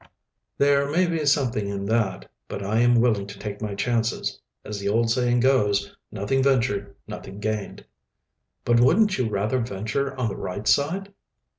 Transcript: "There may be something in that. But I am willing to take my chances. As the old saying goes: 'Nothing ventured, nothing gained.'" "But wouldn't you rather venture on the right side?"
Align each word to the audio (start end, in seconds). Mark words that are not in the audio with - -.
"There 0.57 0.89
may 0.89 1.05
be 1.05 1.27
something 1.27 1.67
in 1.67 1.85
that. 1.85 2.27
But 2.47 2.63
I 2.63 2.79
am 2.79 2.95
willing 2.99 3.27
to 3.27 3.37
take 3.37 3.61
my 3.61 3.75
chances. 3.75 4.41
As 4.65 4.79
the 4.79 4.89
old 4.89 5.11
saying 5.11 5.41
goes: 5.41 5.95
'Nothing 6.11 6.41
ventured, 6.41 6.95
nothing 7.05 7.39
gained.'" 7.39 7.85
"But 8.65 8.79
wouldn't 8.79 9.19
you 9.19 9.29
rather 9.29 9.59
venture 9.59 10.17
on 10.17 10.27
the 10.27 10.35
right 10.35 10.67
side?" 10.67 11.13